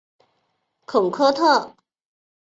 [0.87, 1.75] 孔科特。